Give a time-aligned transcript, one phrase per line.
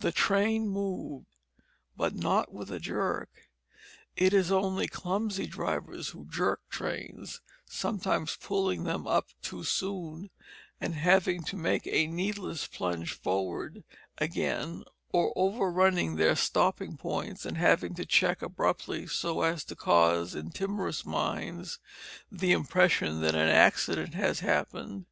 [0.00, 1.36] The train moved,
[1.96, 3.30] but not with a jerk;
[4.16, 10.30] it is only clumsy drivers who jerk trains; sometimes pulling them up too soon,
[10.80, 13.84] and having to make a needless plunge forward
[14.18, 14.82] again,
[15.12, 20.50] or overrunning their stopping points and having to check abruptly, so as to cause in
[20.50, 21.78] timorous minds
[22.32, 25.06] the impression that an accident has happened.